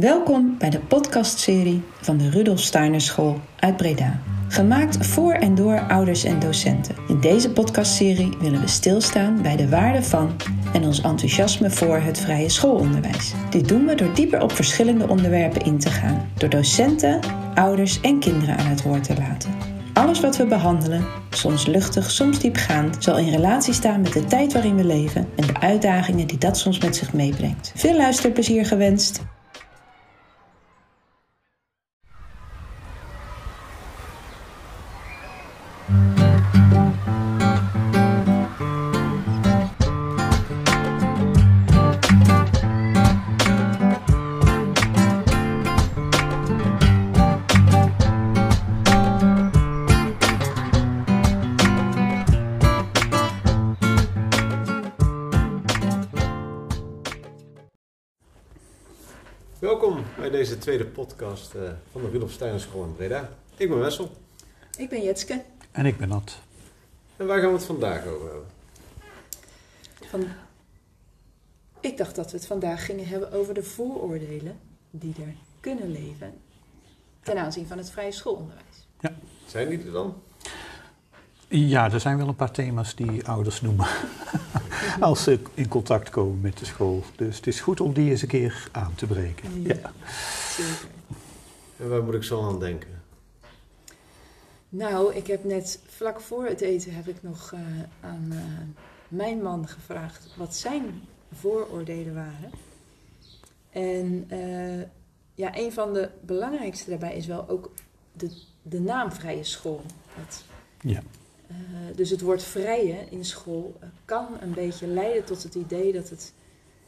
[0.00, 4.20] Welkom bij de podcastserie van de Rudolf Steiner School uit Breda.
[4.48, 6.94] Gemaakt voor en door ouders en docenten.
[7.08, 10.30] In deze podcastserie willen we stilstaan bij de waarde van
[10.72, 13.32] en ons enthousiasme voor het vrije schoolonderwijs.
[13.50, 17.20] Dit doen we door dieper op verschillende onderwerpen in te gaan, door docenten,
[17.54, 19.50] ouders en kinderen aan het woord te laten.
[19.92, 24.52] Alles wat we behandelen, soms luchtig, soms diepgaand, zal in relatie staan met de tijd
[24.52, 27.72] waarin we leven en de uitdagingen die dat soms met zich meebrengt.
[27.74, 29.20] Veel luisterplezier gewenst!
[60.20, 63.28] Bij deze tweede podcast eh, van de Rudolf Steiner School in Breda.
[63.56, 64.10] Ik ben Wessel.
[64.76, 65.42] Ik ben Jetske.
[65.70, 66.38] En ik ben Nat.
[67.16, 68.46] En waar gaan we het vandaag over hebben?
[70.00, 70.26] Van...
[71.80, 74.58] Ik dacht dat we het vandaag gingen hebben over de vooroordelen
[74.90, 76.40] die er kunnen leven
[77.20, 78.86] ten aanzien van het vrije schoolonderwijs.
[79.00, 79.14] Ja.
[79.46, 80.22] Zijn die er dan?
[81.52, 83.86] Ja, er zijn wel een paar thema's die ouders noemen
[85.00, 87.02] als ze in contact komen met de school.
[87.16, 89.62] Dus het is goed om die eens een keer aan te breken.
[89.62, 89.92] Ja, Ja.
[90.56, 90.88] zeker.
[91.76, 92.88] En waar moet ik zo aan denken?
[94.68, 97.60] Nou, ik heb net vlak voor het eten heb ik nog eh,
[98.00, 98.38] aan eh,
[99.08, 100.84] mijn man gevraagd wat zijn
[101.32, 102.50] vooroordelen waren.
[103.70, 104.86] En eh,
[105.34, 107.70] ja, een van de belangrijkste daarbij is wel ook
[108.12, 109.82] de, de naam vrije school.
[110.16, 110.42] Dat,
[110.80, 111.00] Ja.
[111.50, 111.56] Eh,
[111.96, 116.08] dus het woord vrije in school eh, kan een beetje leiden tot het idee dat
[116.08, 116.32] het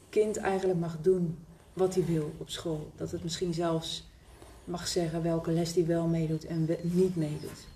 [0.08, 1.38] kind eigenlijk mag doen
[1.72, 2.90] wat hij wil op school.
[2.96, 4.10] Dat het misschien zelfs
[4.64, 7.70] mag zeggen welke les hij wel meedoet en we- niet meedoet.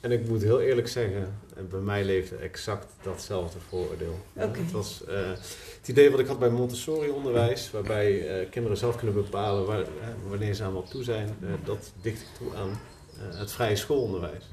[0.00, 1.34] En ik moet heel eerlijk zeggen,
[1.70, 4.18] bij mij leefde exact datzelfde vooroordeel.
[4.36, 4.58] Oké.
[4.58, 5.30] Het was eh,
[5.78, 9.84] het idee wat ik had bij Montessori-onderwijs, waarbij eh, kinderen zelf kunnen bepalen waar,
[10.28, 11.36] wanneer ze aan wat toe zijn.
[11.64, 14.44] dat dicht ik toe aan eh, het vrije schoolonderwijs.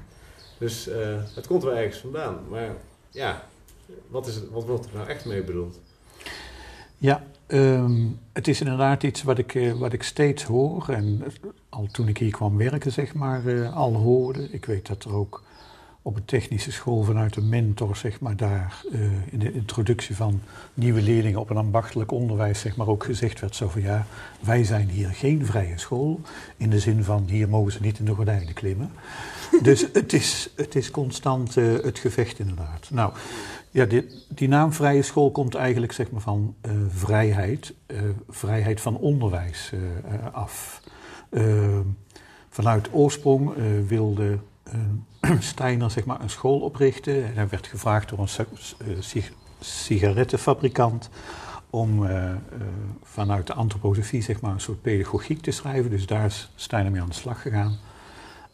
[0.58, 2.38] Dus eh, het komt wel ergens vandaan.
[2.48, 2.70] Maar
[3.10, 3.44] ja,
[4.08, 5.78] wat, is wat wordt er nou echt mee bedoeld?
[6.98, 10.88] Ja, ehm, het is inderdaad iets wat ik, eh, wat ik steeds hoor.
[10.88, 11.24] En
[11.68, 14.50] al toen ik hier kwam werken, zeg maar, eh, al hoorde.
[14.50, 15.42] Ik weet dat er ook
[16.06, 19.00] op een technische school vanuit de mentor, zeg maar, daar eh,
[19.30, 20.40] in de introductie van
[20.74, 24.06] nieuwe leerlingen op een ambachtelijk onderwijs, zeg maar, ook gezegd werd zo van ja,
[24.40, 26.20] wij zijn hier geen vrije school.
[26.56, 28.90] In de zin van hier mogen ze niet in de gordijnen klimmen.
[29.62, 32.90] dus het is, het is constant eh, het gevecht inderdaad.
[32.90, 33.12] Nou,
[33.70, 37.74] ja, die, die naam vrije school komt eigenlijk zeg maar, van eh, vrijheid,
[38.28, 39.72] vrijheid van onderwijs
[40.32, 40.82] af.
[42.48, 43.52] Vanuit oorsprong
[43.86, 44.38] wilde
[45.40, 47.24] Steiner zeg maar, een school oprichten.
[47.24, 48.46] En hij werd gevraagd door een
[48.78, 51.10] eh, sig- sigarettenfabrikant
[51.70, 52.38] om eh, eh,
[53.02, 55.90] vanuit de antroposofie zeg maar, een soort pedagogiek te schrijven.
[55.90, 57.78] Dus daar is Steiner mee aan de slag gegaan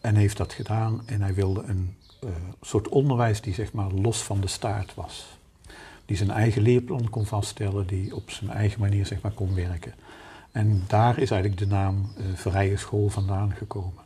[0.01, 1.03] en heeft dat gedaan.
[1.07, 1.95] En hij wilde een
[2.61, 5.39] soort onderwijs die zeg maar, los van de staart was.
[6.07, 9.95] Die zijn eigen leerplan kon vaststellen, die op zijn eigen manier zeg maar, kon werken.
[10.53, 14.02] En daar is eigenlijk de naam Vrije School vandaan gekomen.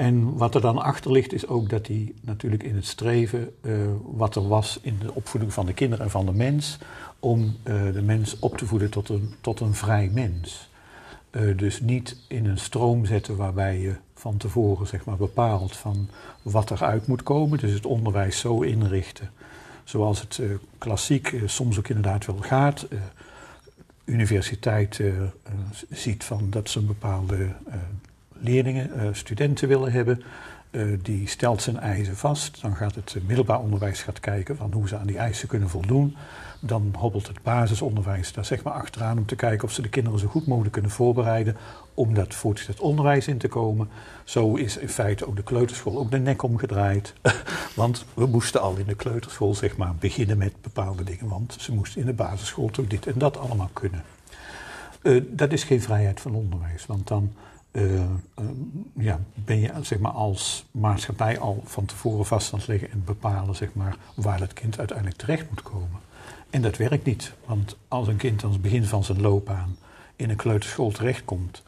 [0.00, 3.72] En wat er dan achter ligt is ook dat hij natuurlijk in het streven eh,
[4.04, 6.78] wat er was in de opvoeding van de kinderen en van de mens,
[7.18, 10.70] om eh, de mens op te voeden tot een, tot een vrij mens.
[11.30, 16.08] Eh, dus niet in een stroom zetten waarbij je van tevoren zeg maar, bepaalt van
[16.42, 17.58] wat eruit moet komen.
[17.58, 19.30] Dus het onderwijs zo inrichten
[19.84, 20.40] zoals het
[20.78, 22.86] klassiek soms ook inderdaad wel gaat.
[24.04, 25.00] Universiteit
[25.90, 27.48] ziet van dat ze een bepaalde
[28.40, 30.22] leerlingen, eh, studenten willen hebben.
[30.70, 32.60] Eh, die stelt zijn eisen vast.
[32.60, 35.68] Dan gaat het eh, middelbaar onderwijs gaat kijken van hoe ze aan die eisen kunnen
[35.68, 36.16] voldoen.
[36.60, 40.18] Dan hobbelt het basisonderwijs daar zeg maar achteraan om te kijken of ze de kinderen
[40.18, 41.56] zo goed mogelijk kunnen voorbereiden
[41.94, 43.88] om dat voortgezet onderwijs in te komen.
[44.24, 47.14] Zo is in feite ook de kleuterschool ook de nek omgedraaid.
[47.74, 51.28] want we moesten al in de kleuterschool zeg maar beginnen met bepaalde dingen.
[51.28, 54.02] Want ze moesten in de basisschool toch dit en dat allemaal kunnen.
[55.22, 56.86] Dat is geen vrijheid van onderwijs.
[56.86, 57.32] Want dan
[57.70, 58.08] eh, eh,
[58.96, 63.04] ja, ben je zeg maar, als maatschappij al van tevoren vast aan het leggen en
[63.04, 66.00] bepalen zeg maar, waar dat kind uiteindelijk terecht moet komen.
[66.50, 67.32] En dat werkt niet.
[67.44, 69.76] Want als een kind aan het begin van zijn loopbaan
[70.16, 71.62] in een kleuterschool terechtkomt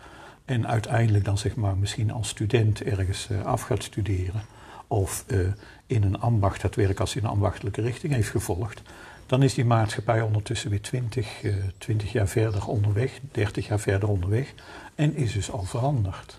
[0.44, 4.42] en uiteindelijk dan zeg maar misschien als student ergens eh, af gaat studeren
[4.86, 5.38] of eh,
[5.86, 8.82] in een ambacht gaat werken als hij een ambachtelijke richting heeft gevolgd,
[9.32, 14.08] dan is die maatschappij ondertussen weer 20, uh, 20 jaar verder onderweg, 30 jaar verder
[14.08, 14.54] onderweg
[14.94, 16.38] en is dus al veranderd.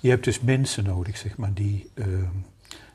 [0.00, 2.06] Je hebt dus mensen nodig, zeg maar, die uh,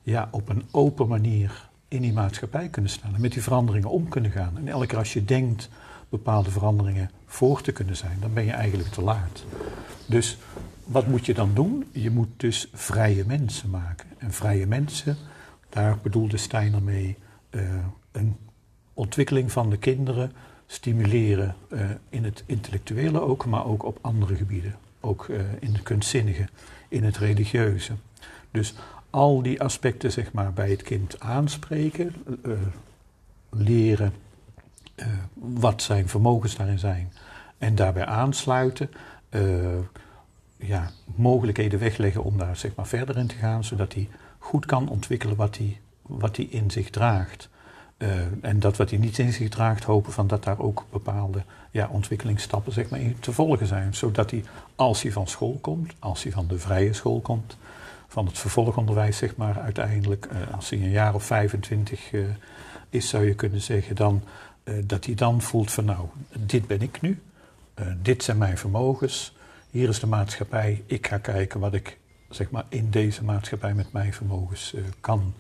[0.04, 4.10] ja, op een open manier in die maatschappij kunnen staan en met die veranderingen om
[4.10, 4.58] kunnen gaan.
[4.58, 5.70] En elke keer als je denkt
[6.10, 9.46] bepaalde veranderingen voor te kunnen zijn, dan ben je eigenlijk te laat.
[10.06, 10.38] Dus
[10.84, 11.86] wat moet je dan doen?
[11.92, 14.08] Je moet dus vrije mensen maken.
[14.18, 15.18] En vrije mensen,
[15.70, 17.18] daar bedoelde Steiner mee
[17.52, 17.62] uh,
[18.12, 18.36] een
[18.98, 20.32] ontwikkeling van de kinderen
[20.66, 21.80] stimuleren uh,
[22.10, 24.76] in het intellectuele ook, maar ook op andere gebieden.
[25.00, 26.48] Ook uh, in het kunstzinnige,
[26.88, 27.94] in het religieuze.
[28.52, 28.74] Dus
[29.10, 32.14] al die aspecten zeg maar, bij het kind aanspreken,
[33.50, 34.14] leren
[35.34, 37.14] wat zijn vermogens daarin zijn
[37.58, 38.90] en daarbij aansluiten
[40.58, 44.90] ja, mogelijkheden wegleggen om daar zeg maar, verder in te gaan, zodat hij goed kan
[44.90, 47.50] ontwikkelen wat hij, wat hij in zich draagt.
[47.98, 48.10] Uh,
[48.42, 51.88] en dat wat hij niet in zich draagt, hopen van dat daar ook bepaalde ja,
[51.92, 53.96] ontwikkelingsstappen zeg maar, in te volgen zijn.
[53.96, 54.44] Zodat hij,
[54.76, 57.58] als hij van school komt, als hij van de vrije school komt,
[58.08, 62.26] van het vervolgonderwijs, zeg maar, uiteindelijk, uh, als hij een jaar of 25 uh,
[62.90, 64.24] is, zou je kunnen zeggen, dan,
[64.86, 66.08] dat hij dan voelt van nou,
[66.40, 67.22] dit ben ik nu,
[68.02, 69.36] dit zijn mijn vermogens,
[69.70, 71.98] hier is de maatschappij, ik ga kijken wat ik
[72.30, 75.34] zeg maar, in deze maatschappij met mijn vermogens kan.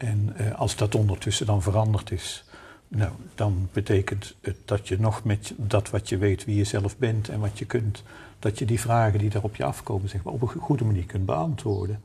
[0.00, 2.44] En uh, als dat ondertussen dan veranderd is,
[2.88, 6.96] nou, dan betekent het dat je nog met dat wat je weet, wie je zelf
[6.96, 8.02] bent en wat je kunt,
[8.38, 11.06] dat je die vragen die daar op je afkomen, zeg maar, op een goede manier
[11.06, 12.00] kunt beantwoorden.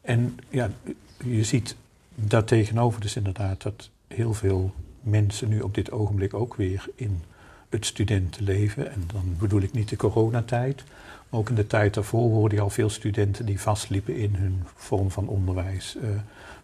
[0.00, 0.70] En ja,
[1.24, 1.76] je ziet
[2.14, 7.22] daartegenover dus inderdaad dat heel veel mensen nu op dit ogenblik ook weer in
[7.68, 8.92] het studentenleven.
[8.92, 10.84] En dan bedoel ik niet de coronatijd.
[11.28, 14.62] Maar ook in de tijd daarvoor hoorde je al veel studenten die vastliepen in hun
[14.74, 15.96] vorm van onderwijs.
[15.96, 16.08] Uh,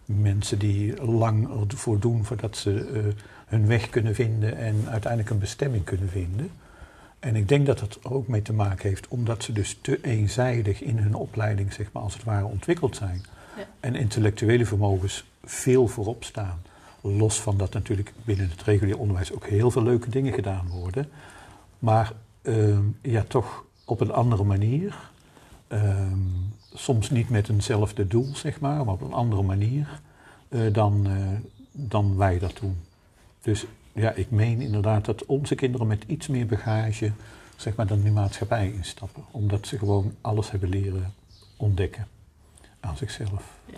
[0.05, 3.13] mensen die lang ervoor doen voordat ze uh,
[3.45, 6.49] hun weg kunnen vinden en uiteindelijk een bestemming kunnen vinden.
[7.19, 9.99] En ik denk dat dat er ook mee te maken heeft, omdat ze dus te
[10.01, 13.25] eenzijdig in hun opleiding, zeg maar, als het ware ontwikkeld zijn.
[13.57, 13.63] Ja.
[13.79, 16.61] En intellectuele vermogens veel voorop staan.
[17.01, 21.09] Los van dat natuurlijk binnen het regulier onderwijs ook heel veel leuke dingen gedaan worden.
[21.79, 24.95] Maar uh, ja, toch op een andere manier.
[25.69, 26.11] Uh,
[26.73, 30.01] soms niet met eenzelfde doel, zeg maar, maar op een andere manier
[30.49, 31.27] uh, dan, uh,
[31.71, 32.77] dan wij dat doen.
[33.41, 37.11] Dus ja, ik meen inderdaad dat onze kinderen met iets meer bagage,
[37.55, 39.23] zeg maar, dan die maatschappij instappen.
[39.31, 41.13] Omdat ze gewoon alles hebben leren
[41.57, 42.07] ontdekken
[42.79, 43.57] aan zichzelf.
[43.65, 43.77] Ja.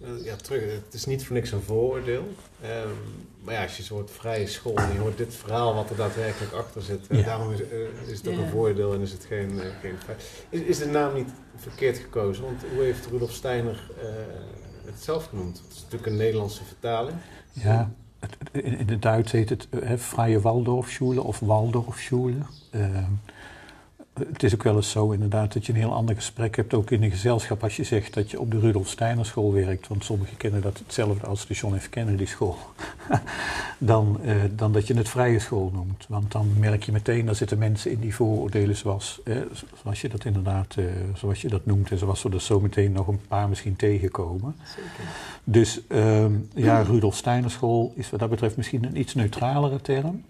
[0.00, 2.22] Eh, ja, terug, het is niet voor niks een vooroordeel.
[2.64, 5.90] Um, maar ja, als je zo hoort vrije school en je hoort dit verhaal wat
[5.90, 7.22] er daadwerkelijk achter zit, ja.
[7.22, 7.66] daarom is, uh,
[8.06, 8.40] is het ook ja.
[8.40, 9.94] een vooroordeel en is het geen, uh, geen.
[10.48, 12.44] Is, is de naam niet verkeerd gekozen?
[12.44, 13.90] Want hoe heeft Rudolf Steiner
[14.84, 15.58] het zelf genoemd?
[15.58, 17.16] Het is natuurlijk een Nederlandse vertaling.
[17.52, 17.90] Ja,
[18.52, 22.38] in, in het Duits heet het Vrije Waldorfschule of Waldorfschule.
[24.20, 26.74] Ehm, het is ook wel eens zo inderdaad dat je een heel ander gesprek hebt,
[26.74, 29.88] ook in een gezelschap, als je zegt dat je op de Rudolf Steiner school werkt,
[29.88, 31.88] want sommigen kennen dat hetzelfde als de John F.
[31.88, 32.56] Kennedy school,
[33.78, 36.06] dan, eh, dan dat je het vrije school noemt.
[36.08, 39.36] Want dan merk je meteen, daar zitten mensen in die vooroordelen zoals, eh,
[39.82, 40.84] zoals je dat inderdaad, eh,
[41.14, 44.56] zoals je dat noemt en zoals we er zo meteen nog een paar misschien tegenkomen.
[44.64, 45.04] Zeker.
[45.44, 50.24] Dus ehm, ja, Rudolf Steiner school is wat dat betreft misschien een iets neutralere term.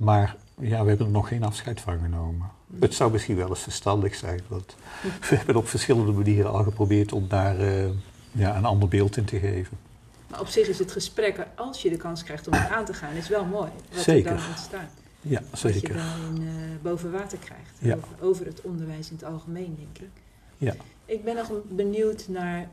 [0.00, 2.50] Maar ja, we hebben er nog geen afscheid van genomen.
[2.78, 4.76] Het zou misschien wel eens verstandig zijn, want
[5.28, 7.88] we hebben op verschillende manieren al geprobeerd om daar uh,
[8.32, 9.78] ja, een ander beeld in te geven.
[10.26, 12.94] Maar op zich is het gesprek, als je de kans krijgt om het aan te
[12.94, 13.70] gaan, is wel mooi.
[13.92, 14.30] Wat zeker.
[14.30, 14.90] er dan ontstaat.
[15.20, 15.94] Ja, zeker.
[15.94, 16.50] Wat je dan uh,
[16.82, 17.76] boven water krijgt.
[17.78, 17.94] Ja.
[17.94, 20.22] Over, over, het onderwijs in het algemeen, denk ik.
[20.58, 20.74] Ja.
[21.04, 22.68] Ik ben nog benieuwd naar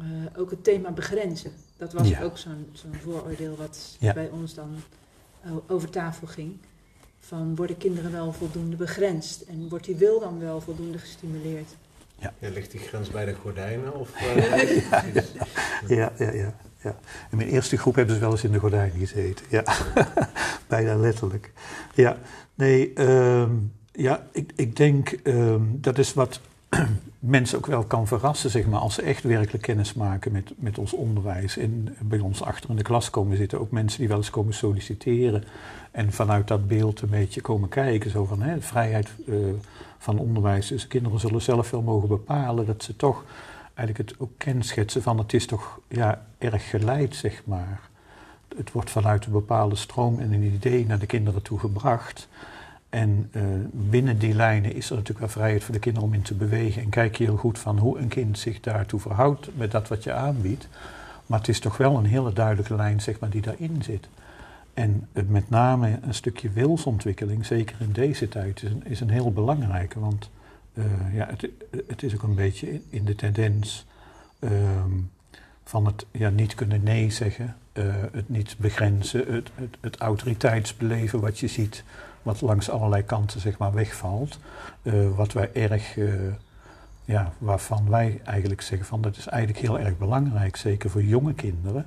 [0.00, 1.52] uh, ook het thema begrenzen.
[1.76, 2.22] Dat was ja.
[2.22, 2.66] ook zo'n
[3.02, 4.12] vooroordeel wat ja.
[4.12, 4.76] bij ons dan
[5.66, 6.58] over tafel ging
[7.18, 11.76] van worden kinderen wel voldoende begrensd en wordt die wil dan wel voldoende gestimuleerd?
[12.18, 12.32] Ja.
[12.38, 13.94] ja ligt die grens bij de gordijnen?
[13.94, 14.76] Of, uh,
[15.86, 16.98] ja, ja, ja, ja.
[17.30, 19.46] In mijn eerste groep hebben ze wel eens in de gordijnen gezeten.
[19.48, 19.64] Ja,
[20.68, 21.52] bijna letterlijk.
[21.94, 22.18] Ja,
[22.54, 26.40] nee, um, ja, ik, ik denk um, dat is wat
[27.18, 30.78] mensen ook wel kan verrassen, zeg maar, als ze echt werkelijk kennis maken met, met
[30.78, 31.56] ons onderwijs.
[31.56, 34.54] En bij ons achter in de klas komen zitten ook mensen die wel eens komen
[34.54, 35.44] solliciteren.
[35.90, 39.36] En vanuit dat beeld een beetje komen kijken, zo van hè, vrijheid uh,
[39.98, 40.66] van onderwijs.
[40.66, 43.24] Dus kinderen zullen zelf wel mogen bepalen dat ze toch
[43.74, 47.80] eigenlijk het ook kenschetsen van het is toch ja, erg geleid, zeg maar.
[48.56, 52.28] Het wordt vanuit een bepaalde stroom en een idee naar de kinderen toe gebracht.
[52.96, 56.22] En uh, binnen die lijnen is er natuurlijk wel vrijheid voor de kinderen om in
[56.22, 56.82] te bewegen.
[56.82, 60.04] En kijk je heel goed van hoe een kind zich daartoe verhoudt met dat wat
[60.04, 60.68] je aanbiedt.
[61.26, 64.08] Maar het is toch wel een hele duidelijke lijn zeg maar, die daarin zit.
[64.74, 69.32] En met name een stukje wilsontwikkeling, zeker in deze tijd, is een, is een heel
[69.32, 70.00] belangrijke.
[70.00, 70.30] Want
[70.74, 71.48] uh, ja, het,
[71.86, 73.86] het, is ook een beetje in de tendens
[74.40, 75.10] um,
[75.64, 81.20] van het ja, niet kunnen nee zeggen, uh, het niet begrenzen, het, het, het, autoriteitsbeleven
[81.20, 81.84] wat je ziet,
[82.26, 84.38] wat langs allerlei kanten zeg maar wegvalt.
[84.82, 85.98] Uh, wat wij erg,
[87.04, 91.34] ja, waarvan wij eigenlijk zeggen van dat is eigenlijk heel erg belangrijk, zeker voor jonge
[91.34, 91.86] kinderen,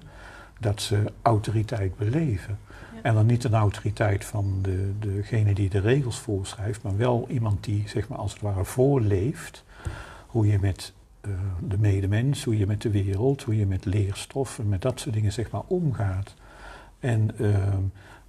[0.60, 2.58] dat ze autoriteit beleven.
[3.02, 7.64] En dan niet een autoriteit van de, degene die de regels voorschrijft, maar wel iemand
[7.64, 9.64] die zeg maar, als het ware voorleeft
[10.28, 10.94] hoe je met
[11.26, 11.32] uh,
[11.68, 15.32] de medemens, hoe je met de wereld, hoe je met leerstoffen, met dat soort dingen
[15.32, 16.34] zeg maar omgaat.
[17.00, 17.58] En uh,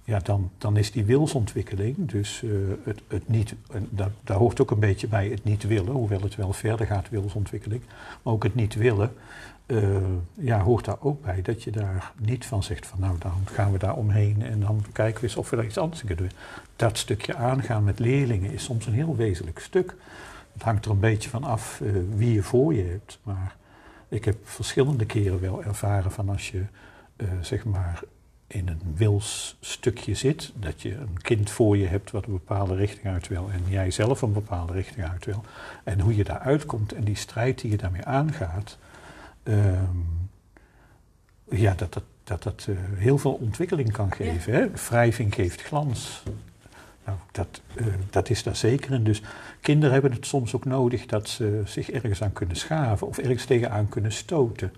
[0.03, 2.51] ja, dan, dan is die wilsontwikkeling, dus uh,
[2.83, 3.55] het, het niet,
[3.89, 7.09] daar, daar hoort ook een beetje bij het niet willen, hoewel het wel verder gaat,
[7.09, 7.81] wilsontwikkeling,
[8.21, 9.13] maar ook het niet willen,
[9.67, 9.97] uh,
[10.33, 13.71] ja, hoort daar ook bij dat je daar niet van zegt van nou dan gaan
[13.71, 16.37] we daar omheen en dan kijken we eens of we daar iets anders kunnen doen.
[16.75, 19.95] Dat stukje aangaan met leerlingen is soms een heel wezenlijk stuk.
[20.53, 23.19] Het hangt er een beetje van af uh, wie je voor je hebt.
[23.23, 23.55] Maar
[24.07, 26.63] ik heb verschillende keren wel ervaren van als je
[27.41, 28.01] zeg maar
[28.53, 33.05] in een wilsstukje zit, dat je een kind voor je hebt wat een bepaalde richting
[33.05, 35.43] uit wil en jij zelf een bepaalde richting uit wil.
[35.83, 38.77] En hoe je daaruit komt en die strijd die je daarmee aangaat,
[39.43, 40.29] Um,
[41.49, 44.53] ja, dat dat, dat, dat uh, heel veel ontwikkeling kan geven.
[44.53, 44.59] Ja.
[44.59, 44.69] Hè?
[44.69, 46.23] Wrijving geeft glans.
[47.05, 49.03] Nou, dat, uh, dat is daar zeker in.
[49.03, 49.21] Dus
[49.61, 53.45] kinderen hebben het soms ook nodig dat ze zich ergens aan kunnen schaven of ergens
[53.45, 54.71] tegenaan kunnen stoten.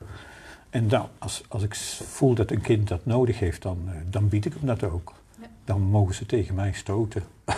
[0.73, 1.75] En dan, als, als ik
[2.05, 5.13] voel dat een kind dat nodig heeft, dan, uh, dan bied ik hem dat ook.
[5.41, 5.47] Ja.
[5.65, 7.23] Dan mogen ze tegen mij stoten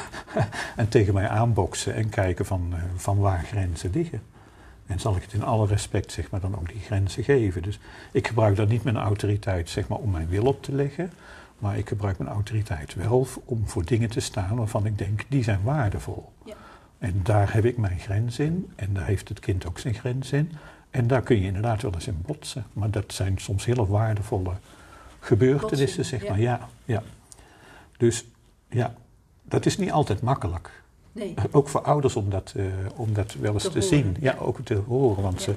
[0.75, 4.21] en tegen mij aanboksen en kijken van, van waar grenzen liggen.
[4.85, 7.63] En zal ik het in alle respect zeg maar, dan ook die grenzen geven.
[7.63, 7.79] Dus
[8.11, 11.11] ik gebruik dat niet mijn autoriteit zeg maar, om mijn wil op te leggen.
[11.59, 15.43] Maar ik gebruik mijn autoriteit wel om voor dingen te staan waarvan ik denk, die
[15.43, 16.31] zijn waardevol.
[16.45, 16.53] Ja.
[16.97, 18.71] En daar heb ik mijn grens in.
[18.75, 20.51] En daar heeft het kind ook zijn grens in.
[20.95, 22.65] En daar kun je inderdaad wel eens in botsen.
[22.73, 24.51] Maar dat zijn soms hele waardevolle
[25.19, 26.39] gebeurtenissen, zeg maar.
[26.39, 26.69] Ja.
[26.85, 27.03] ja,
[27.97, 28.25] Dus
[28.69, 28.95] ja,
[29.43, 30.83] dat is niet altijd makkelijk.
[31.11, 31.35] Nee.
[31.51, 34.15] Ook voor ouders om dat, uh, om dat wel eens te, zien.
[34.19, 35.23] Ja, ook te horen.
[35.23, 35.43] Want ja.
[35.43, 35.55] ze,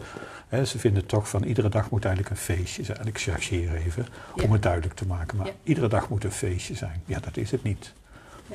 [0.49, 2.99] hè, ze vinden toch van iedere dag moet eigenlijk een feestje zijn.
[2.99, 4.45] En ik chargeer even ja.
[4.45, 5.37] om het duidelijk te maken.
[5.37, 7.03] Maar iedere dag moet een feestje zijn.
[7.05, 7.93] Ja, dat is het niet.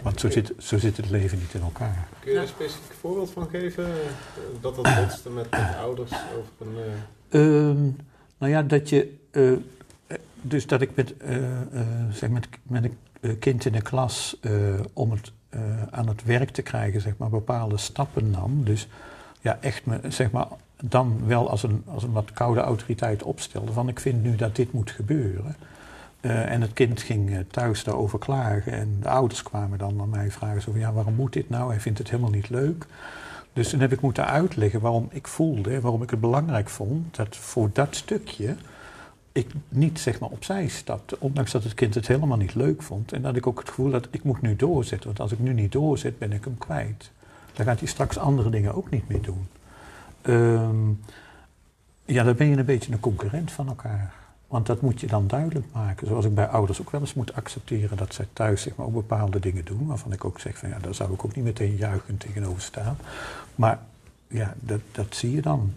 [0.02, 2.08] Want zo zit, zo zit het leven niet in elkaar.
[2.20, 3.86] Kun je er een specifiek voorbeeld van geven?
[4.62, 6.76] Dat dat botste met, met ouders over een...
[7.30, 7.42] Uh...
[7.42, 7.96] Um,
[8.38, 9.16] nou ja, dat je...
[9.32, 9.58] Uh,
[10.42, 11.14] dus dat ik met,
[12.12, 12.90] zeg met, met
[13.22, 14.40] een kind in de klas
[14.94, 18.64] om het uh, aan het werk te krijgen, zeg maar, bepaalde stappen nam.
[18.64, 18.88] Dus
[19.42, 20.48] ja, echt me, zeg maar,
[20.82, 24.56] dan wel als een, als een wat koude autoriteit opstelde van ik vind nu dat
[24.56, 25.56] dit moet gebeuren.
[26.26, 30.08] Uh, en het kind ging uh, thuis daarover klagen en de ouders kwamen dan naar
[30.08, 31.70] mij vragen zo ja, waarom moet dit nou?
[31.70, 32.86] Hij vindt het helemaal niet leuk.
[33.54, 37.36] Dus toen heb ik moeten uitleggen waarom ik voelde, waarom ik het belangrijk vond dat
[37.36, 38.56] voor dat stukje
[39.34, 43.12] ik niet zeg maar opzij stapte, ondanks dat het kind het helemaal niet leuk vond.
[43.12, 45.54] En dat ik ook het gevoel had, ik moet nu doorzetten, want als ik nu
[45.54, 47.12] niet doorzet, ben ik hem kwijt.
[47.54, 49.48] Dan gaat hij straks andere dingen ook niet meer doen.
[50.24, 51.00] Um,
[52.06, 54.14] ja, dan ben je een beetje een concurrent van elkaar.
[54.54, 56.08] Want dat moet je dan duidelijk maken.
[56.08, 58.94] Zoals ik bij ouders ook wel eens moet accepteren dat zij thuis zeg maar, ook
[58.94, 59.88] bepaalde dingen doen.
[59.88, 62.98] Waarvan ik ook zeg van ja, daar zou ik ook niet meteen juichend tegenover staan.
[63.56, 63.80] Maar
[64.28, 65.74] ja, dat, dat zie je dan.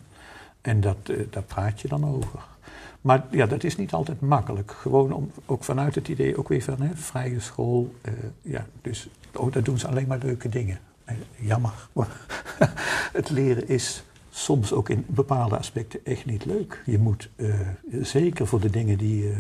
[0.61, 2.41] En dat, uh, daar praat je dan over.
[3.01, 4.71] Maar ja, dat is niet altijd makkelijk.
[4.71, 7.95] Gewoon om, ook vanuit het idee, ook weer van hè, vrije school.
[8.03, 10.79] Uh, ja, dus oh, daar doen ze alleen maar leuke dingen.
[11.09, 11.73] Uh, jammer.
[13.19, 14.05] het leren is
[14.37, 16.83] soms ook in bepaalde aspecten echt niet leuk.
[16.87, 17.55] Je moet, uh,
[18.03, 19.33] zeker voor de dingen die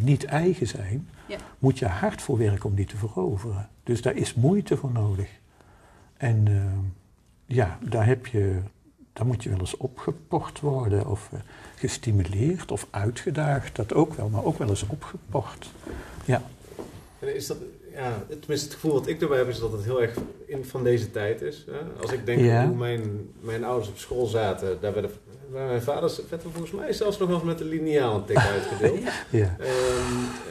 [0.00, 1.36] niet eigen zijn, ja.
[1.58, 3.68] moet je hard voor werken om die te veroveren.
[3.82, 5.28] Dus daar is moeite voor nodig.
[6.16, 6.46] En
[7.46, 8.60] ja, daar heb je
[9.14, 11.40] dan moet je wel eens opgepocht worden of uh,
[11.74, 13.76] gestimuleerd of uitgedaagd.
[13.76, 15.70] Dat ook wel, maar ook wel eens opgepocht.
[16.24, 16.42] Ja.
[17.18, 17.56] En is dat,
[17.94, 20.14] ja, tenminste het gevoel wat ik erbij heb is dat het heel erg
[20.46, 21.64] in, van deze tijd is.
[21.70, 22.02] Hè?
[22.02, 22.66] Als ik denk ja.
[22.66, 25.10] hoe mijn, mijn ouders op school zaten, daar werden
[25.52, 28.24] bij mijn vader werd er volgens mij zelfs nog wel eens met een lineaal een
[28.24, 28.98] tik uitgedeeld.
[29.30, 29.56] ja.
[29.60, 29.66] Um,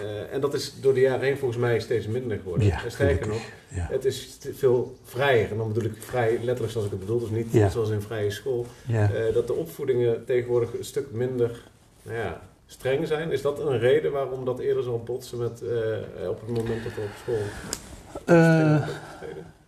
[0.04, 2.68] uh, en dat is door de jaren heen volgens mij steeds minder geworden.
[2.68, 3.88] Ja, en sterker nog, ja.
[3.92, 5.52] het is veel vrijer.
[5.52, 8.32] En dan bedoel ik vrij letterlijk zoals ik het bedoel, dus niet zoals in vrije
[8.32, 8.66] school.
[8.90, 11.64] Uh, dat de opvoedingen tegenwoordig een stuk minder
[12.04, 13.32] nou ja, streng zijn.
[13.32, 16.94] Is dat een reden waarom dat eerder zal botsen met, uh, op het moment dat
[16.94, 17.42] we op school...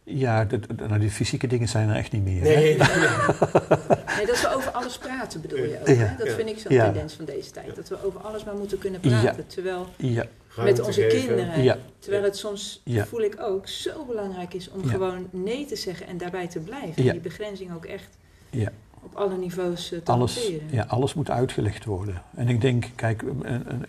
[0.08, 2.42] Ja, de, nou, die fysieke dingen zijn er echt niet meer.
[2.42, 2.78] Nee,
[4.18, 6.18] nee, dat we over alles praten bedoel je ook.
[6.18, 7.76] Dat vind ik zo'n tendens van deze tijd.
[7.76, 9.48] Dat we over alles maar moeten kunnen praten.
[9.48, 9.88] Terwijl
[10.58, 11.80] met onze kinderen.
[12.00, 16.18] Terwijl het soms, voel ik ook, zo belangrijk is om gewoon nee te zeggen en
[16.18, 17.06] daarbij te blijven.
[17.06, 18.18] En die begrenzing ook echt
[19.06, 20.68] op alle niveaus eh, te alles, hanteren.
[20.72, 22.22] Ja, alles moet uitgelegd worden.
[22.36, 23.24] En ik denk, kijk,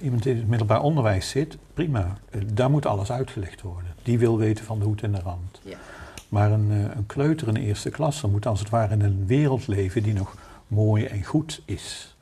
[0.00, 2.18] iemand die in het middelbaar onderwijs zit, prima.
[2.30, 3.94] Eh, daar moet alles uitgelegd worden.
[4.02, 5.61] Die wil weten van de hoed en de rand.
[5.62, 5.76] Ja.
[6.28, 9.26] Maar een, eh, een kleuter in de eerste klasse moet als het ware in een
[9.26, 10.35] wereld leven die nog
[10.66, 12.16] mooi en goed is.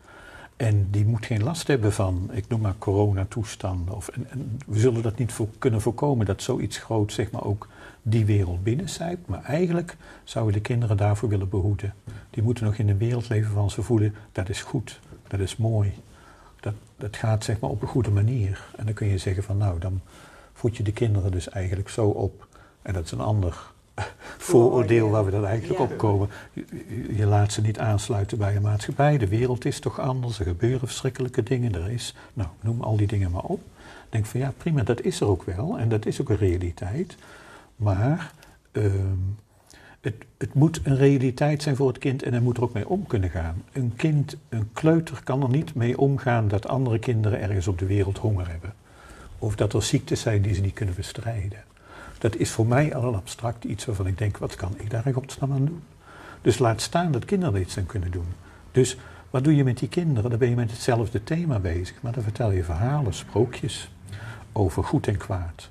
[0.57, 3.95] En die moet geen last hebben van, ik noem maar coronatoestanden.
[3.95, 7.45] Of, en, en we zullen dat niet voor, kunnen voorkomen dat zoiets groot zeg maar,
[7.45, 7.69] ook
[8.07, 9.29] die wereld binnencijpt.
[9.29, 11.95] Maar eigenlijk zouden de kinderen daarvoor willen behoeden.
[12.31, 15.57] Die moeten nog in een wereld leven van ze voelen, dat is goed, dat is
[15.57, 15.93] mooi.
[16.61, 18.65] Dat, dat gaat zeg maar op een goede manier.
[18.77, 20.01] En dan kun je zeggen van nou, dan
[20.53, 22.47] voed je de kinderen dus eigenlijk zo op.
[22.83, 23.73] En dat is een ander
[24.49, 25.85] vooroordeel waar we dan eigenlijk ja.
[25.85, 26.29] op komen.
[27.17, 29.19] Je, laat ze niet aansluiten bij een maatschappij.
[29.19, 30.39] De wereld is toch anders.
[30.39, 31.75] Er gebeuren verschrikkelijke dingen.
[31.75, 33.61] Er is, nou, noem al die dingen maar op.
[34.09, 35.79] Denk van ja, prima, dat is er ook wel.
[35.79, 37.17] En dat is ook een realiteit.
[37.76, 38.33] Maar
[38.73, 39.19] ehm,
[40.00, 42.88] het, het, moet een realiteit zijn voor het kind en hij moet er ook mee
[42.88, 43.62] om kunnen gaan.
[43.73, 47.87] Een kind, een kleuter kan er niet mee omgaan dat andere kinderen ergens op de
[47.87, 48.75] wereld honger hebben.
[49.38, 51.64] Of dat er ziektes zijn die ze niet kunnen bestrijden.
[52.19, 55.07] Dat is voor mij al een abstract iets waarvan ik denk, wat kan ik daar
[55.07, 55.83] in godsnaam aan doen?
[56.43, 58.26] Dus laat staan dat kinderen er iets aan kunnen doen.
[58.73, 58.97] Dus
[59.31, 60.31] wat doe je met die kinderen?
[60.31, 63.90] Dan ben je met hetzelfde thema bezig, maar dan vertel je verhalen, sprookjes
[64.52, 65.71] over goed en kwaad.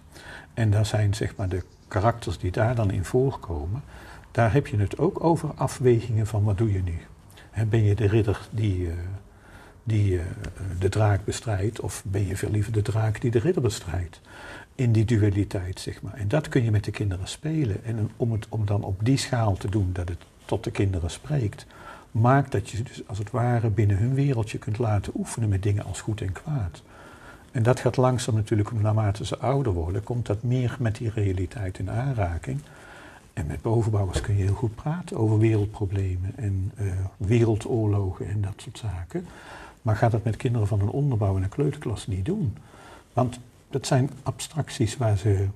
[0.54, 3.84] En daar zijn zeg maar de karakters die daar dan in voorkomen,
[4.32, 6.98] daar heb je het ook over afwegingen van wat doe je nu?
[7.70, 8.94] ben je de ridder die, uh,
[9.84, 10.22] die uh,
[10.80, 14.22] de draak bestrijdt of ben je veel liever de draak die de ridder bestrijdt?
[14.76, 16.14] In die dualiteit, zeg maar.
[16.14, 17.84] En dat kun je met de kinderen spelen.
[17.84, 21.12] En om het om dan op die schaal te doen dat het tot de kinderen
[21.12, 21.66] spreekt,
[22.12, 25.86] maakt dat je dus als het ware binnen hun wereldje kunt laten oefenen met dingen
[25.86, 26.84] als goed en kwaad.
[27.54, 31.80] En dat gaat langzaam natuurlijk, naarmate ze ouder worden, komt dat meer met die realiteit
[31.80, 32.60] in aanraking.
[33.34, 38.54] En met bovenbouwers kun je heel goed praten over wereldproblemen en uh, wereldoorlogen en dat
[38.56, 39.26] soort zaken.
[39.82, 42.58] Maar ga dat met kinderen van een onderbouw en een kleuterklas niet doen.
[43.14, 45.48] Want dat zijn abstracties waar ze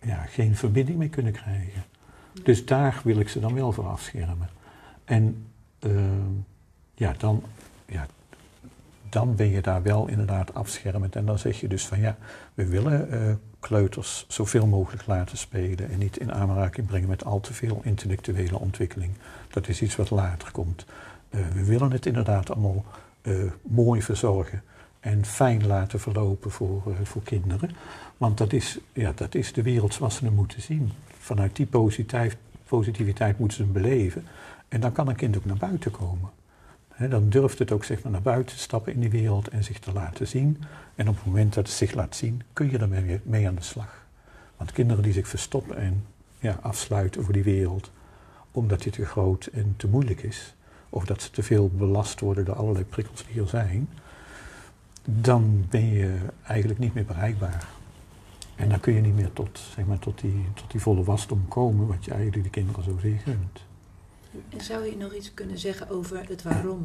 [0.00, 1.84] ja, geen verbinding mee kunnen krijgen.
[2.42, 4.48] Dus daar wil ik ze dan wel voor afschermen.
[5.04, 5.46] En
[5.86, 5.92] uh,
[6.94, 7.42] ja, dan,
[7.86, 8.06] ja,
[9.10, 11.16] dan ben je daar wel inderdaad afschermend.
[11.16, 12.16] En dan zeg je dus van ja,
[12.54, 17.40] we willen uh, kleuters zoveel mogelijk laten spelen en niet in aanraking brengen met al
[17.40, 19.12] te veel intellectuele ontwikkeling.
[19.50, 20.86] Dat is iets wat later komt.
[21.30, 22.84] Uh, we willen het inderdaad allemaal
[23.22, 24.62] uh, mooi verzorgen
[25.00, 27.70] en fijn laten verlopen voor, voor kinderen.
[28.16, 30.92] Want dat is, ja, dat is de wereld zoals ze hem moeten zien.
[31.18, 34.26] Vanuit die positiviteit, positiviteit moeten ze hem beleven.
[34.68, 36.30] En dan kan een kind ook naar buiten komen
[37.08, 39.78] dan durft het ook zeg maar, naar buiten te stappen in die wereld en zich
[39.78, 40.62] te laten zien.
[40.94, 43.62] En op het moment dat het zich laat zien, kun je ermee mee aan de
[43.62, 44.06] slag.
[44.56, 46.04] Want kinderen die zich verstoppen en
[46.38, 47.90] ja, afsluiten voor die wereld,
[48.50, 50.54] omdat die te groot en te moeilijk is,
[50.88, 53.88] of dat ze te veel belast worden door allerlei prikkels die er zijn,
[55.04, 57.68] dan ben je eigenlijk niet meer bereikbaar.
[58.56, 61.48] En dan kun je niet meer tot, zeg maar, tot, die, tot die volle wasdom
[61.48, 63.68] komen, wat je eigenlijk de kinderen zo zeer gunt.
[64.48, 66.84] En zou je nog iets kunnen zeggen over het waarom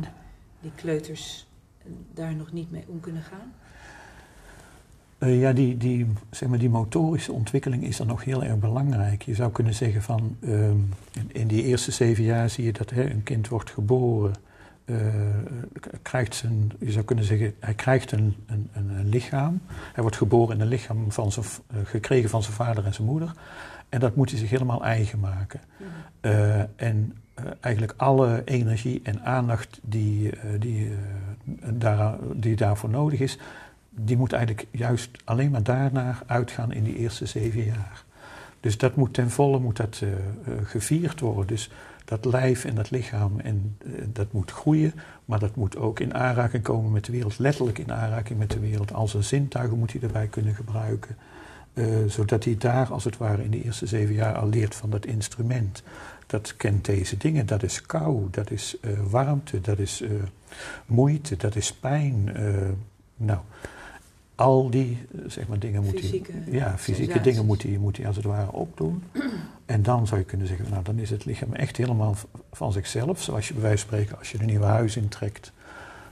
[0.62, 1.48] die kleuters
[2.14, 3.54] daar nog niet mee om kunnen gaan?
[5.20, 9.22] Uh, ja, die, die, zeg maar, die motorische ontwikkeling is dan nog heel erg belangrijk.
[9.22, 10.90] Je zou kunnen zeggen van um,
[11.28, 14.34] in, die eerste zeven jaar zie je dat hè, een kind wordt geboren.
[14.86, 14.98] Uh,
[16.02, 19.62] krijgt zijn, je zou kunnen zeggen, hij krijgt een, een, een, lichaam.
[19.68, 21.46] Hij wordt geboren in een lichaam van zijn,
[21.84, 23.34] gekregen van zijn vader en zijn moeder.
[23.96, 25.62] En dat moet hij zich helemaal eigen maken.
[25.78, 26.68] Mm.
[26.76, 30.92] en uh, eigenlijk alle energie en aandacht die, uh, die,
[31.74, 33.38] daar, die daarvoor nodig is,
[33.90, 38.04] die moet eigenlijk juist alleen maar daarna uitgaan in die eerste zeven jaar.
[38.60, 40.02] Dus dat moet ten volle moet dat,
[40.64, 41.48] gevierd worden.
[41.48, 41.72] Dus
[42.06, 43.78] dat lijf en dat lichaam, en,
[44.14, 44.94] dat moet groeien,
[45.26, 48.60] maar dat moet ook in aanraking komen met de wereld, letterlijk in aanraking met de
[48.60, 48.94] wereld.
[48.94, 51.18] Al zijn zintuigen moet hij erbij kunnen gebruiken.
[52.08, 55.06] Zodat hij daar als het ware in de eerste zeven jaar al leert van dat
[55.06, 55.84] instrument
[56.28, 57.46] dat kent deze dingen.
[57.46, 60.10] Dat is kou, dat is uh, warmte, dat is uh,
[60.86, 62.36] moeite, dat is pijn.
[63.18, 63.40] Nou,
[64.36, 68.08] al die zeg maar, dingen moet fysieke, hij, ja, fysieke dingen moet hij, moet hij
[68.08, 69.04] als het ware opdoen.
[69.66, 72.16] en dan zou je kunnen zeggen, nou dan is het lichaam echt helemaal
[72.52, 73.22] van zichzelf.
[73.22, 75.52] Zoals je bij wijze van spreken, als je een nieuwe huis intrekt,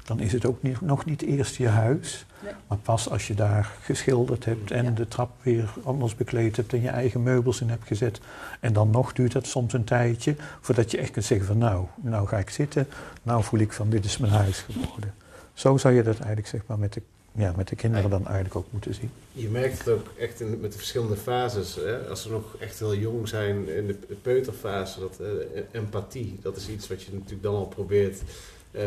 [0.04, 2.26] dan is het ook niet, nog niet eerst je huis.
[2.44, 2.52] Nee.
[2.68, 4.90] Maar pas als je daar geschilderd hebt en Ja.
[4.92, 8.20] de trap weer anders bekleed hebt en je eigen meubels in hebt gezet.
[8.60, 11.86] En dan nog duurt dat soms een tijdje voordat je echt kunt zeggen van nou,
[12.02, 12.88] nou ga ik zitten.
[13.24, 15.14] Nou voel ik van dit is mijn huis geworden.
[15.54, 18.56] Zo zou je dat eigenlijk zeg maar met de, ja, met de kinderen dan eigenlijk
[18.56, 19.10] ook moeten zien.
[19.32, 21.76] Je merkt het ook echt in, met de verschillende fases.
[21.76, 21.98] Hè?
[22.10, 26.70] Als ze nog echt heel jong zijn in de peuterfase, dat eh, empathie, dat is
[26.70, 28.22] iets wat je natuurlijk dan al probeert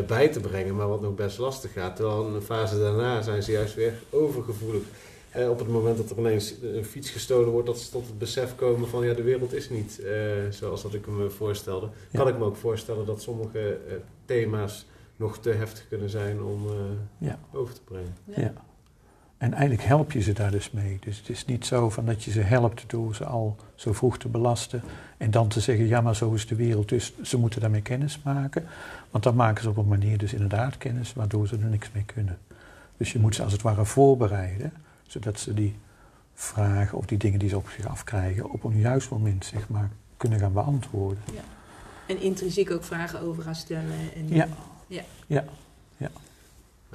[0.06, 1.96] bij te brengen, maar wat nog best lastig gaat.
[1.96, 4.82] Terwijl in de fase daarna zijn ze juist weer overgevoelig.
[5.30, 8.18] Eh, op het moment dat er ineens een fiets gestolen wordt, dat ze tot het
[8.18, 10.12] besef komen van ja, de wereld is niet eh,
[10.50, 11.88] zoals dat ik me voorstelde.
[12.10, 12.18] Ja.
[12.18, 13.94] Kan ik me ook voorstellen dat sommige eh,
[14.24, 16.74] thema's nog te heftig kunnen zijn om eh,
[17.28, 17.38] Ja.
[17.52, 18.16] over te brengen.
[18.24, 18.52] Ja.
[19.38, 20.98] En eigenlijk help je ze daar dus mee.
[21.00, 24.18] Dus het is niet zo van dat je ze helpt door ze al zo vroeg
[24.18, 24.82] te belasten
[25.16, 28.20] en dan te zeggen, ja maar zo is de wereld, dus ze moeten daarmee kennis
[28.22, 28.66] maken.
[29.10, 32.04] Want dan maken ze op een manier dus inderdaad kennis waardoor ze er niks mee
[32.04, 32.38] kunnen.
[32.96, 34.72] Dus je moet ze als het ware voorbereiden,
[35.06, 35.76] zodat ze die
[36.34, 39.90] vragen of die dingen die ze op zich afkrijgen op een juist moment zeg maar
[40.16, 41.22] kunnen gaan beantwoorden.
[42.06, 44.12] En intrinsiek ook vragen over gaan stellen.
[44.14, 44.46] En, Ja.
[44.86, 45.44] Ja.
[45.96, 46.10] Ja,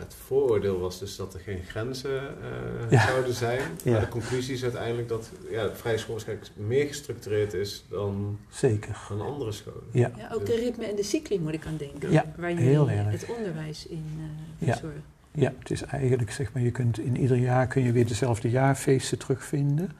[0.04, 3.06] Het vooroordeel was dus dat er geen grenzen eh, Ja.
[3.08, 3.62] zouden zijn.
[3.84, 3.92] Ja.
[3.92, 8.38] Maar de conclusie is uiteindelijk dat ja, de vrije school waarschijnlijk meer gestructureerd is dan,
[8.50, 8.98] zeker.
[9.10, 9.82] dan andere scholen.
[9.92, 12.12] Ja, Ja, ook de ritme en de cycli moet ik aan denken.
[12.12, 13.12] Ja, waar jullie heel erg.
[13.12, 14.74] het onderwijs in eh Ja.
[14.74, 15.04] verzorgen.
[15.34, 18.50] Ja, het is eigenlijk, zeg maar, je kunt in ieder jaar kun je weer dezelfde
[18.50, 19.92] jaarfeesten terugvinden.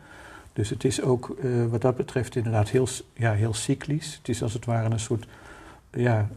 [0.54, 4.16] Dus het is ook eh, wat dat betreft inderdaad heel, ja, heel cyclisch.
[4.18, 5.26] Het is als het ware een soort,
[5.92, 6.30] ja,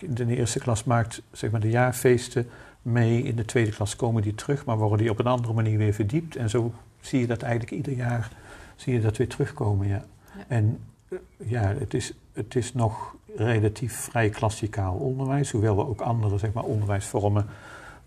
[0.00, 2.48] in de eerste klas maakt zeg maar de jaarfeesten
[2.82, 3.22] mee.
[3.22, 5.94] In de tweede klas komen die terug, maar worden die op een andere manier weer
[5.94, 6.36] verdiept.
[6.36, 8.30] En zo zie je dat eigenlijk ieder jaar,
[8.76, 10.04] zie je dat weer terugkomen, ja.
[10.36, 10.44] Ja.
[10.48, 10.78] En
[11.08, 16.38] eh, ja, het is, het is nog relatief vrij klassikaal onderwijs, hoewel we ook andere
[16.38, 17.46] zeg maar, onderwijsvormen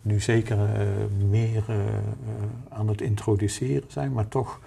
[0.02, 0.88] nu zeker eh,
[1.30, 1.78] meer eh,
[2.69, 4.60] aan het introduceren zijn, maar toch,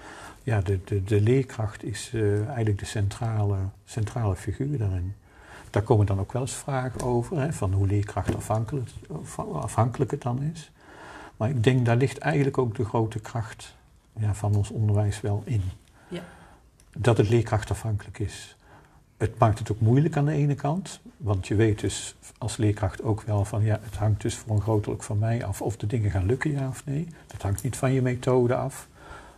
[0.42, 2.10] ja, de, de, de leerkracht is
[2.46, 5.14] eigenlijk de centrale, centrale figuur daarin.
[5.72, 8.88] Daar komen dan ook wel eens vragen over, hè, van hoe leerkracht afhankelijk,
[9.52, 10.70] afhankelijk het dan is.
[11.36, 13.74] Maar ik denk, daar ligt eigenlijk ook de grote kracht
[14.12, 15.62] ja, van ons onderwijs wel in.
[16.08, 16.22] Ja.
[16.96, 18.56] Dat het leerkrachtafhankelijk is.
[19.16, 23.02] Het maakt het ook moeilijk aan de ene kant, want je weet dus als leerkracht
[23.02, 25.62] ook wel van ja, het hangt dus voor een groot deel ook van mij af
[25.62, 27.08] of de dingen gaan lukken, ja of nee.
[27.26, 28.88] Dat hangt niet van je methode af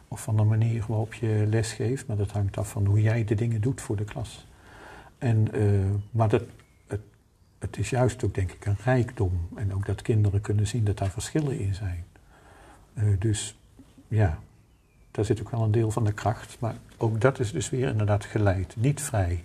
[0.08, 3.34] of van de manier waarop je lesgeeft, maar dat hangt af van hoe jij de
[3.34, 4.46] dingen doet voor de klas.
[5.24, 5.62] En, eh,
[6.10, 6.42] maar dat,
[6.86, 7.00] het,
[7.58, 10.98] het is juist ook denk ik een rijkdom en ook dat kinderen kunnen zien dat
[10.98, 12.04] daar verschillen in zijn.
[12.94, 13.58] Eh, dus
[14.08, 14.38] ja,
[15.10, 17.88] daar zit ook wel een deel van de kracht, maar ook dat is dus weer
[17.88, 19.44] inderdaad geleid, niet vrij.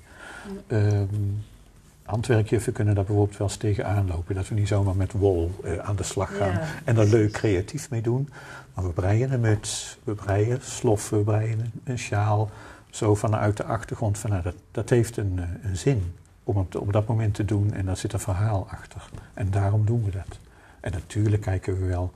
[2.09, 4.35] Handwerkjuffen kunnen daar bijvoorbeeld wel eens tegenaan lopen.
[4.35, 6.67] Dat we niet zomaar met wol eh, aan de slag gaan Ja.
[6.83, 8.29] en er leuk creatief mee doen.
[8.73, 12.49] Maar we breien een muts, we breien sloffen, we breien een sjaal.
[12.89, 16.75] Zo vanuit de achtergrond van nou, dat, dat heeft een, eh, een zin om het
[16.75, 19.09] op dat moment te doen en daar zit een verhaal achter.
[19.33, 20.39] En daarom doen we dat.
[20.79, 22.13] En natuurlijk kijken we wel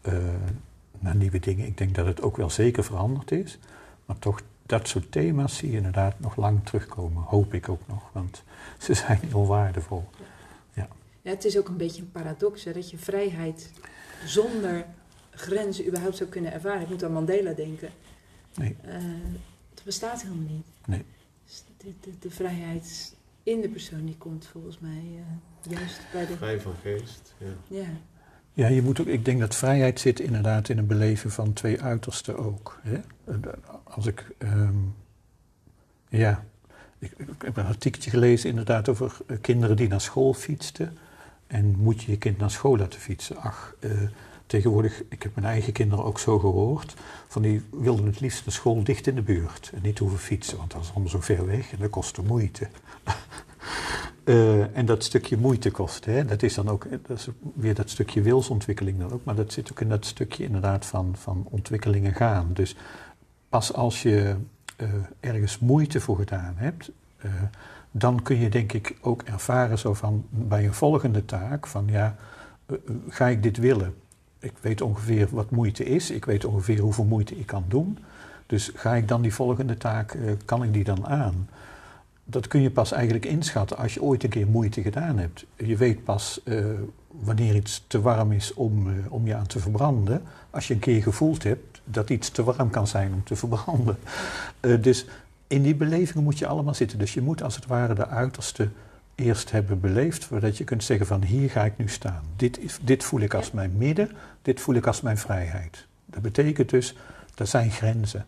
[0.00, 0.12] eh,
[0.98, 1.66] naar nieuwe dingen.
[1.66, 3.58] Ik denk dat het ook wel zeker veranderd is.
[4.04, 7.22] Maar toch, dat soort thema's zie je inderdaad nog lang terugkomen.
[7.22, 8.42] Hoop ik ook nog, want
[8.78, 10.04] ze zijn heel waardevol.
[11.22, 13.70] Ja, het is ook een beetje een paradox, hè, dat je vrijheid
[14.24, 14.86] zonder
[15.30, 16.80] grenzen überhaupt zou kunnen ervaren.
[16.80, 17.88] Ik moet aan Mandela denken.
[18.54, 18.76] Nee.
[18.82, 19.02] Eh,
[19.84, 20.66] bestaat helemaal niet.
[20.86, 21.04] Nee.
[21.44, 26.26] Dus de, de, de vrijheid in de persoon die komt volgens mij eh, juist bij
[26.26, 26.36] de...
[26.36, 27.34] Vrij van geest.
[27.38, 27.78] Ja.
[27.78, 27.86] Ja,
[28.52, 31.82] Ja, je moet ook, ik denk dat vrijheid zit inderdaad in een beleven van twee
[31.82, 32.80] uitersten ook.
[32.82, 33.00] Hè?
[33.84, 34.78] Als ik, ehm,
[36.08, 36.44] ja,
[36.98, 40.96] ik, ik heb een artikeltje gelezen inderdaad over eh, kinderen die naar school fietsten.
[41.46, 43.36] En moet je je kind naar school laten fietsen?
[43.36, 43.90] Ach, eh,
[44.46, 46.94] tegenwoordig, ik heb mijn eigen kinderen ook zo gehoord,
[47.28, 49.70] van die wilden het liefst de school dicht in de buurt.
[49.74, 52.68] En niet hoeven fietsen, want dat is allemaal zo ver weg en dat kostte moeite.
[54.24, 57.90] Eh, en dat stukje moeite kost, hè, dat is dan ook dat is weer dat
[57.90, 62.14] stukje wilsontwikkeling dan ook, maar dat zit ook in dat stukje inderdaad van, van ontwikkelingen
[62.14, 62.50] gaan.
[62.52, 62.76] Dus
[63.48, 64.36] pas als je
[64.76, 64.88] eh,
[65.20, 67.30] ergens moeite voor gedaan hebt, eh,
[67.96, 72.16] dan kun je denk ik ook ervaren zo van bij een volgende taak van ja,
[72.66, 73.94] eh, eh, ga ik dit willen?
[74.44, 77.98] Ik weet ongeveer wat moeite is, ik weet ongeveer hoeveel moeite ik kan doen.
[78.46, 81.48] Dus ga ik dan die volgende taak, eh, kan ik die dan aan?
[82.24, 85.44] Dat kun je pas eigenlijk inschatten als je ooit een keer moeite gedaan hebt.
[85.56, 86.64] Je weet pas eh,
[87.08, 90.22] wanneer iets te warm is om, eh, om je aan te verbranden.
[90.50, 93.98] Als je een keer gevoeld hebt dat iets te warm kan zijn om te verbranden.
[94.80, 95.06] Dus
[95.46, 96.98] in die belevingen moet je allemaal zitten.
[96.98, 98.68] Dus je moet als het ware de uiterste
[99.14, 102.22] eerst hebben beleefd, voordat je kunt zeggen van hier ga ik nu staan.
[102.36, 104.10] Dit, is, dit voel ik als mijn midden,
[104.42, 105.86] dit voel ik als mijn vrijheid.
[106.06, 106.96] Dat betekent dus,
[107.34, 108.26] er zijn grenzen.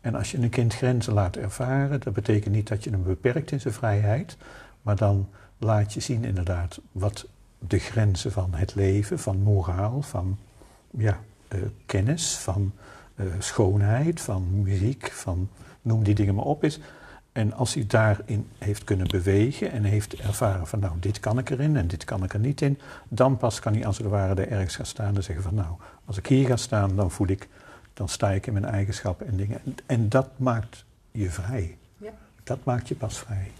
[0.00, 3.50] En als je een kind grenzen laat ervaren, dat betekent niet dat je hem beperkt
[3.50, 4.36] in zijn vrijheid,
[4.82, 7.26] maar dan laat je zien inderdaad wat
[7.58, 10.38] de grenzen van het leven, van moraal, van
[10.90, 12.72] ja, eh, kennis, van
[13.14, 15.48] eh, schoonheid, van muziek, van
[15.82, 16.80] noem die dingen maar op is.
[17.38, 21.50] En als hij daarin heeft kunnen bewegen en heeft ervaren van nou, dit kan ik
[21.50, 24.42] erin en dit kan ik er niet in, dan pas kan hij als het ware
[24.42, 27.28] er ergens gaan staan en zeggen van nou, als ik hier ga staan, dan voel
[27.28, 27.48] ik,
[27.94, 29.60] dan sta ik in mijn eigenschappen en dingen.
[29.64, 31.76] En, en dat maakt je vrij.
[31.96, 32.12] Ja.
[32.44, 33.52] Dat maakt je pas vrij.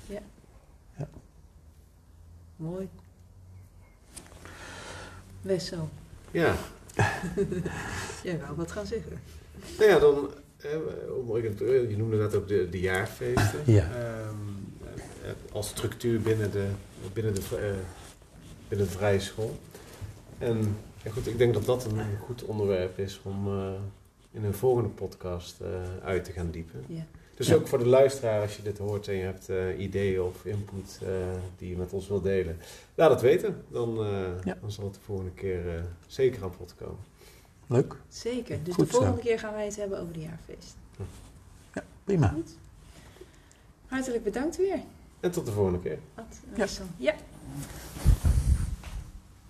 [2.56, 2.88] Mooi.
[5.40, 5.88] Wessel,
[6.30, 6.54] Ja,
[8.22, 9.20] jij wou wat gaan zeggen.
[9.78, 10.30] nou ja, dan,
[10.62, 13.60] eh, eh, je noemde net ook de, de jaarfeesten.
[13.64, 13.82] Ja.
[13.84, 14.34] Ehm,
[15.24, 16.66] eh, als structuur binnen de,
[17.12, 17.62] binnen, de, eh,
[18.68, 19.58] binnen de vrije school.
[20.38, 23.70] En ja, goed, ik denk dat dat een goed onderwerp is om eh,
[24.30, 25.68] in een volgende podcast eh,
[26.04, 26.84] uit te gaan diepen.
[26.86, 27.06] Ja.
[27.34, 27.54] Dus Ja.
[27.54, 30.98] ook voor de luisteraar, als je dit hoort en je hebt eh, ideeën of input
[31.02, 31.08] eh,
[31.58, 32.56] die je met ons wilt delen,
[32.94, 33.62] laat het weten.
[33.68, 34.58] Dan, eh, Ja.
[34.60, 36.98] dan zal het de volgende keer eh, zeker aan bod komen.
[37.68, 37.96] Leuk?
[38.08, 38.64] Zeker.
[38.64, 38.98] Dus Goed de zo.
[38.98, 40.76] volgende keer gaan wij het hebben over de jaarfeest.
[42.04, 42.28] Prima.
[42.28, 42.50] Goed.
[43.86, 44.80] Hartelijk bedankt weer.
[45.20, 45.98] En tot de volgende keer.
[46.14, 46.24] Ad,
[46.56, 46.66] Ja.
[46.96, 47.14] Ja.